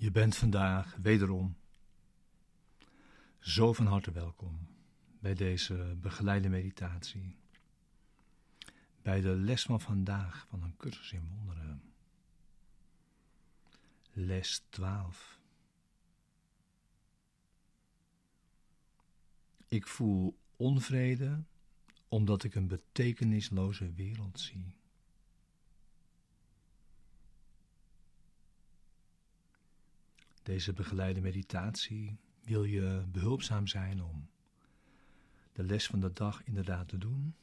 Je 0.00 0.10
bent 0.10 0.36
vandaag 0.36 0.96
wederom 0.96 1.56
zo 3.38 3.72
van 3.72 3.86
harte 3.86 4.12
welkom 4.12 4.68
bij 5.18 5.34
deze 5.34 5.96
begeleide 6.00 6.48
meditatie. 6.48 7.36
Bij 9.02 9.20
de 9.20 9.28
les 9.36 9.62
van 9.62 9.80
vandaag 9.80 10.46
van 10.48 10.62
een 10.62 10.76
cursus 10.76 11.12
in 11.12 11.28
wonderen. 11.28 11.82
Les 14.12 14.64
12. 14.68 15.38
Ik 19.68 19.86
voel 19.86 20.38
onvrede 20.56 21.44
omdat 22.08 22.44
ik 22.44 22.54
een 22.54 22.68
betekenisloze 22.68 23.92
wereld 23.92 24.40
zie. 24.40 24.79
Deze 30.42 30.72
begeleide 30.72 31.20
meditatie 31.20 32.18
wil 32.42 32.64
je 32.64 33.04
behulpzaam 33.12 33.66
zijn 33.66 34.02
om 34.02 34.28
de 35.52 35.62
les 35.62 35.86
van 35.86 36.00
de 36.00 36.12
dag 36.12 36.44
inderdaad 36.44 36.88
te 36.88 36.98
doen 36.98 37.34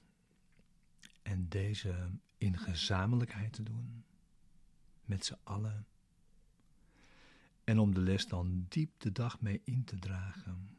en 1.22 1.50
deze 1.50 2.10
in 2.38 2.58
gezamenlijkheid 2.58 3.54
te 3.54 3.64
doen, 3.64 4.04
met 5.06 5.26
z'n 5.26 5.38
allen. 5.44 5.86
En 7.64 7.80
om 7.80 7.94
de 7.94 8.02
les 8.02 8.28
dan 8.28 8.66
diep 8.70 8.92
de 8.98 9.12
dag 9.12 9.42
mee 9.42 9.62
in 9.64 9.84
te 9.84 10.00
dragen. 10.00 10.78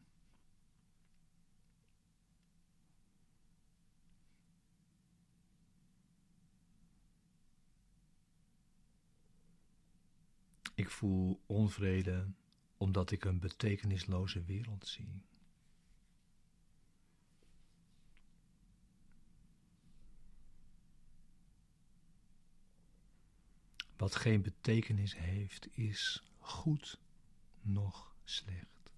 Ik 10.75 10.88
voel 10.99 11.41
onvrede 11.47 12.27
omdat 12.77 13.11
ik 13.11 13.25
een 13.25 13.39
betekenisloze 13.39 14.43
wereld 14.43 14.87
zie. 14.87 15.23
Wat 23.97 24.15
geen 24.15 24.43
betekenis 24.43 25.17
heeft, 25.17 25.77
is 25.77 26.23
goed 26.39 27.01
nog 27.61 28.15
slecht. 28.25 28.93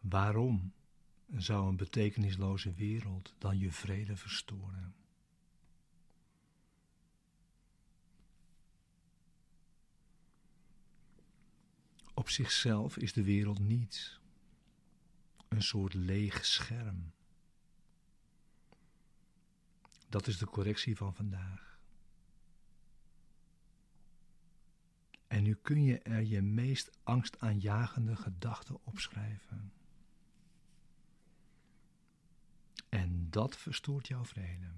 Waarom 0.00 0.72
zou 1.36 1.68
een 1.68 1.76
betekenisloze 1.76 2.72
wereld 2.72 3.34
dan 3.38 3.58
je 3.58 3.72
vrede 3.72 4.16
verstoren? 4.16 4.94
Op 12.14 12.28
zichzelf 12.28 12.96
is 12.96 13.12
de 13.12 13.22
wereld 13.22 13.58
niets, 13.58 14.20
een 15.48 15.62
soort 15.62 15.94
leeg 15.94 16.44
scherm. 16.44 17.12
Dat 20.08 20.26
is 20.26 20.38
de 20.38 20.46
correctie 20.46 20.96
van 20.96 21.14
vandaag. 21.14 21.78
En 25.26 25.42
nu 25.42 25.54
kun 25.54 25.82
je 25.82 25.98
er 25.98 26.22
je 26.22 26.42
meest 26.42 26.90
angstaanjagende 27.02 28.16
gedachten 28.16 28.84
opschrijven. 28.84 29.72
En 32.88 33.30
dat 33.30 33.56
verstoort 33.56 34.08
jouw 34.08 34.24
vrede. 34.24 34.70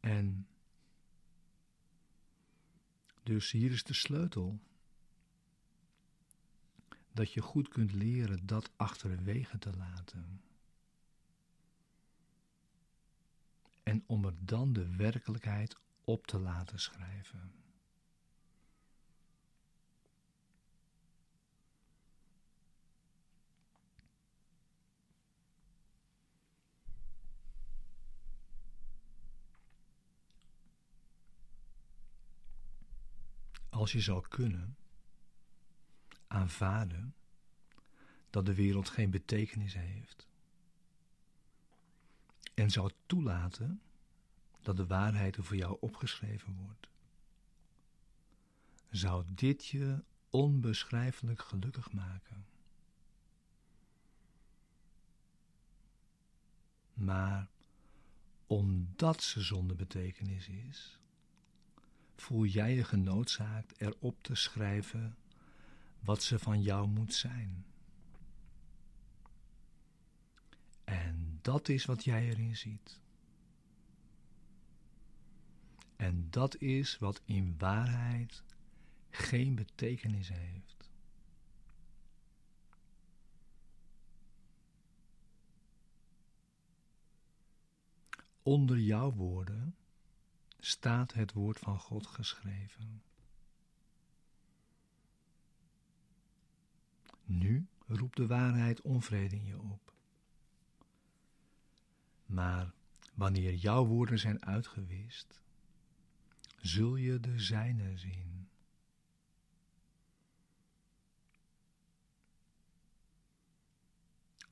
En 0.00 0.48
dus 3.22 3.50
hier 3.50 3.70
is 3.70 3.82
de 3.82 3.94
sleutel. 3.94 4.60
Dat 7.12 7.32
je 7.32 7.40
goed 7.40 7.68
kunt 7.68 7.92
leren 7.92 8.46
dat 8.46 8.70
achterwege 8.76 9.58
te 9.58 9.76
laten. 9.76 10.42
En 13.82 14.04
om 14.06 14.24
er 14.24 14.34
dan 14.44 14.72
de 14.72 14.96
werkelijkheid 14.96 15.76
op 16.04 16.26
te 16.26 16.38
laten 16.38 16.80
schrijven. 16.80 17.52
Als 33.70 33.92
je 33.92 34.00
zou 34.00 34.28
kunnen 34.28 34.76
aanvaarden 36.26 37.14
dat 38.30 38.46
de 38.46 38.54
wereld 38.54 38.88
geen 38.88 39.10
betekenis 39.10 39.74
heeft 39.74 40.28
en 42.54 42.70
zou 42.70 42.90
toelaten 43.06 43.80
dat 44.62 44.76
de 44.76 44.86
waarheid 44.86 45.36
er 45.36 45.44
voor 45.44 45.56
jou 45.56 45.76
opgeschreven 45.80 46.54
wordt, 46.54 46.88
zou 48.90 49.24
dit 49.34 49.66
je 49.66 50.02
onbeschrijfelijk 50.30 51.42
gelukkig 51.42 51.92
maken. 51.92 52.46
Maar 56.94 57.48
omdat 58.46 59.22
ze 59.22 59.40
zonder 59.40 59.76
betekenis 59.76 60.48
is, 60.48 60.99
voel 62.20 62.44
jij 62.44 62.74
je 62.74 62.84
genoodzaakt 62.84 63.80
erop 63.80 64.22
te 64.22 64.34
schrijven 64.34 65.16
wat 66.00 66.22
ze 66.22 66.38
van 66.38 66.62
jou 66.62 66.88
moet 66.88 67.14
zijn. 67.14 67.64
En 70.84 71.38
dat 71.42 71.68
is 71.68 71.84
wat 71.84 72.04
jij 72.04 72.28
erin 72.28 72.56
ziet. 72.56 73.00
En 75.96 76.30
dat 76.30 76.56
is 76.56 76.98
wat 76.98 77.20
in 77.24 77.54
waarheid 77.58 78.42
geen 79.10 79.54
betekenis 79.54 80.28
heeft. 80.28 80.90
Onder 88.42 88.78
jouw 88.78 89.12
woorden 89.12 89.74
staat 90.60 91.12
het 91.12 91.32
woord 91.32 91.58
van 91.58 91.78
God 91.78 92.06
geschreven. 92.06 93.02
Nu 97.24 97.66
roept 97.86 98.16
de 98.16 98.26
waarheid 98.26 98.80
onvrede 98.80 99.36
in 99.36 99.44
je 99.44 99.58
op. 99.58 99.92
Maar 102.26 102.72
wanneer 103.14 103.54
jouw 103.54 103.84
woorden 103.84 104.18
zijn 104.18 104.44
uitgewist, 104.44 105.40
zul 106.56 106.96
je 106.96 107.20
de 107.20 107.38
zijne 107.38 107.96
zien. 107.98 108.48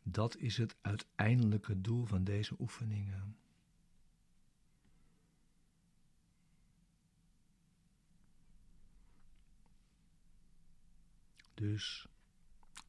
Dat 0.02 0.36
is 0.36 0.56
het 0.56 0.76
uiteindelijke 0.80 1.80
doel 1.80 2.04
van 2.04 2.24
deze 2.24 2.54
oefeningen. 2.58 3.36
Dus 11.58 12.08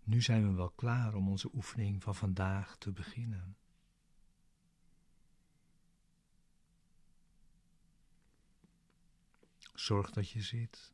nu 0.04 0.22
zijn 0.22 0.48
we 0.48 0.54
wel 0.54 0.70
klaar 0.70 1.14
om 1.14 1.30
onze 1.30 1.50
oefening 1.54 2.04
van 2.04 2.16
vandaag 2.16 2.78
te 2.78 2.92
beginnen. 2.92 3.58
Zorg 9.74 10.12
dat 10.12 10.30
je 10.30 10.42
zit. 10.42 10.94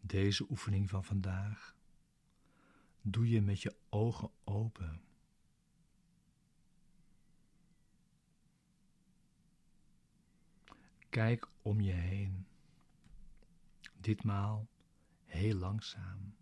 Deze 0.00 0.50
oefening 0.50 0.90
van 0.90 1.04
vandaag 1.04 1.78
doe 3.02 3.28
je 3.28 3.40
met 3.40 3.60
je 3.60 3.76
ogen 3.88 4.30
open. 4.44 5.02
Kijk 11.08 11.48
om 11.62 11.80
je 11.80 11.92
heen. 11.92 12.46
Ditmaal 14.00 14.68
heel 15.24 15.56
langzaam. 15.56 16.34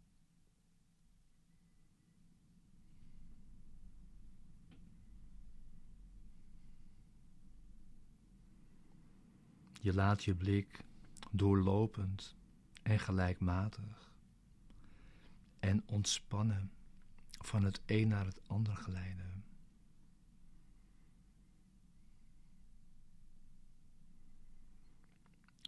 Je 9.81 9.94
laat 9.94 10.25
je 10.25 10.34
blik 10.34 10.84
doorlopend 11.31 12.37
en 12.82 12.99
gelijkmatig 12.99 14.12
en 15.60 15.82
ontspannen 15.87 16.72
van 17.38 17.64
het 17.64 17.81
een 17.87 18.08
naar 18.08 18.25
het 18.25 18.49
ander 18.49 18.75
glijden. 18.75 19.44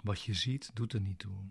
Wat 0.03 0.23
je 0.23 0.35
ziet 0.35 0.71
doet 0.75 0.93
er 0.93 1.01
niet 1.01 1.19
toe. 1.19 1.51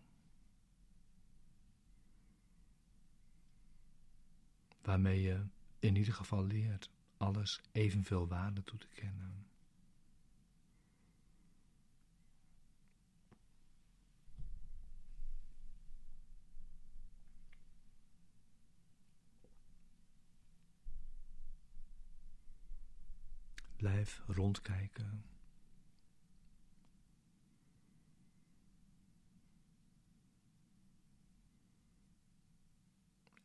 Waarmee 4.82 5.22
je 5.22 5.46
in 5.80 5.96
ieder 5.96 6.14
geval 6.14 6.46
leert 6.46 6.90
alles 7.18 7.62
evenveel 7.72 8.28
waarde 8.28 8.64
toe 8.64 8.80
te 8.80 8.88
kennen. 8.88 9.49
Blijf 23.80 24.22
rondkijken. 24.28 25.24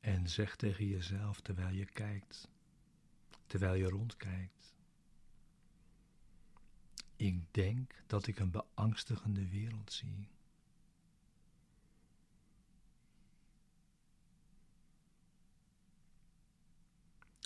En 0.00 0.28
zeg 0.28 0.56
tegen 0.56 0.86
jezelf 0.86 1.40
terwijl 1.40 1.74
je 1.74 1.84
kijkt, 1.84 2.48
terwijl 3.46 3.74
je 3.74 3.88
rondkijkt. 3.88 4.74
Ik 7.16 7.54
denk 7.54 8.02
dat 8.06 8.26
ik 8.26 8.38
een 8.38 8.50
beangstigende 8.50 9.48
wereld 9.48 9.92
zie. 9.92 10.28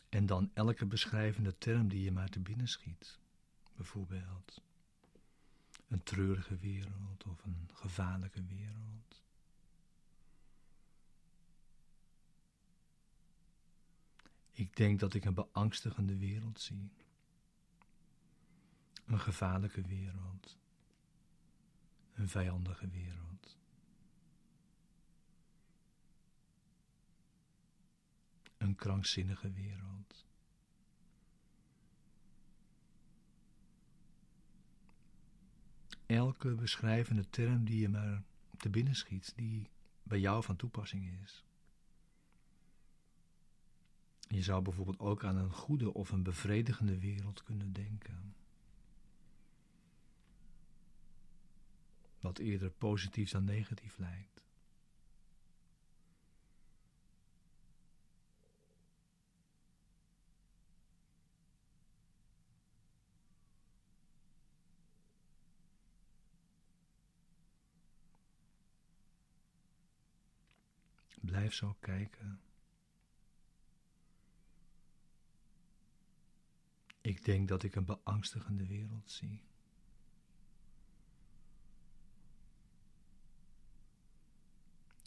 En 0.08 0.26
dan 0.26 0.50
elke 0.54 0.86
beschrijvende 0.86 1.58
term 1.58 1.88
die 1.88 2.02
je 2.02 2.12
maar 2.12 2.28
te 2.28 2.40
binnen 2.40 2.68
schiet. 2.68 3.18
Bijvoorbeeld 3.76 4.62
een 5.88 6.02
treurige 6.02 6.56
wereld 6.56 7.24
of 7.24 7.44
een 7.44 7.68
gevaarlijke 7.72 8.44
wereld. 8.44 9.22
Ik 14.50 14.76
denk 14.76 15.00
dat 15.00 15.14
ik 15.14 15.24
een 15.24 15.34
beangstigende 15.34 16.16
wereld 16.16 16.60
zie. 16.60 16.90
Een 19.06 19.20
gevaarlijke 19.20 19.82
wereld. 19.82 20.56
Een 22.14 22.28
vijandige 22.28 22.88
wereld. 22.88 23.56
Een 28.68 28.76
krankzinnige 28.76 29.52
wereld. 29.52 30.26
Elke 36.06 36.54
beschrijvende 36.54 37.30
term 37.30 37.64
die 37.64 37.80
je 37.80 37.88
maar 37.88 38.22
te 38.56 38.68
binnen 38.70 38.94
schiet, 38.94 39.32
die 39.36 39.70
bij 40.02 40.20
jou 40.20 40.42
van 40.42 40.56
toepassing 40.56 41.20
is. 41.22 41.44
Je 44.18 44.42
zou 44.42 44.62
bijvoorbeeld 44.62 44.98
ook 44.98 45.24
aan 45.24 45.36
een 45.36 45.52
goede 45.52 45.94
of 45.94 46.10
een 46.10 46.22
bevredigende 46.22 46.98
wereld 46.98 47.42
kunnen 47.42 47.72
denken. 47.72 48.34
Wat 52.20 52.38
eerder 52.38 52.70
positief 52.70 53.30
dan 53.30 53.44
negatief 53.44 53.98
lijkt. 53.98 54.47
Blijf 71.28 71.54
zo 71.54 71.76
kijken. 71.80 72.40
Ik 77.00 77.24
denk 77.24 77.48
dat 77.48 77.62
ik 77.62 77.74
een 77.74 77.84
beangstigende 77.84 78.66
wereld 78.66 79.10
zie. 79.10 79.42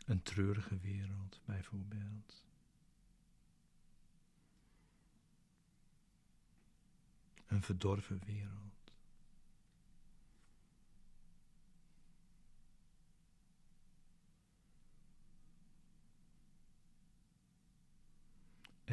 Een 0.06 0.22
treurige 0.22 0.78
wereld, 0.78 1.42
bijvoorbeeld. 1.46 2.44
Een 7.48 7.62
verdorven 7.62 8.22
wereld. 8.26 8.81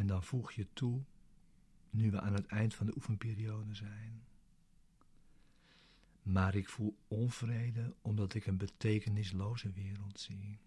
Dan 0.08 0.22
voeg 0.22 0.52
je 0.52 0.66
toe 0.72 1.04
nu 1.90 2.10
we 2.10 2.20
aan 2.20 2.32
het 2.32 2.46
eind 2.46 2.74
van 2.74 2.86
de 2.86 2.94
oefenperiode 2.96 3.74
zijn. 3.74 4.26
Maar 6.22 6.54
ik 6.54 6.68
voel 6.68 6.96
onvrede 7.08 7.94
omdat 8.02 8.34
ik 8.34 8.46
een 8.46 8.56
betekenisloze 8.56 9.70
wereld 9.70 10.20
zie. 10.20 10.58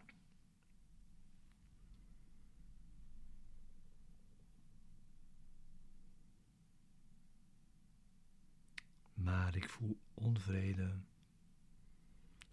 Maar 9.13 9.55
ik 9.55 9.69
voel 9.69 9.99
onvrede 10.13 10.99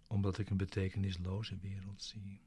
omdat 0.07 0.37
ik 0.37 0.49
een 0.49 0.57
betekenisloze 0.57 1.57
wereld 1.57 2.03
zie. 2.03 2.41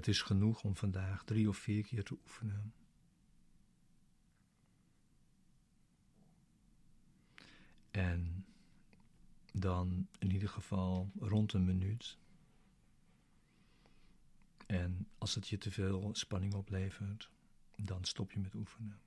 Het 0.00 0.08
is 0.08 0.22
genoeg 0.22 0.64
om 0.64 0.76
vandaag 0.76 1.24
drie 1.24 1.48
of 1.48 1.56
vier 1.56 1.82
keer 1.82 2.04
te 2.04 2.18
oefenen. 2.22 2.72
En 7.90 8.46
dan 9.52 10.08
in 10.18 10.30
ieder 10.30 10.48
geval 10.48 11.10
rond 11.18 11.52
een 11.52 11.64
minuut. 11.64 12.18
En 14.66 15.08
als 15.18 15.34
het 15.34 15.48
je 15.48 15.58
te 15.58 15.70
veel 15.70 16.10
spanning 16.14 16.54
oplevert, 16.54 17.30
dan 17.76 18.04
stop 18.04 18.32
je 18.32 18.38
met 18.38 18.54
oefenen. 18.54 19.00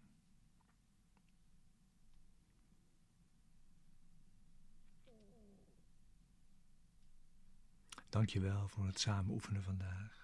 Dankjewel 8.09 8.67
voor 8.67 8.85
het 8.85 8.99
samen 8.99 9.33
oefenen 9.33 9.63
vandaag. 9.63 10.22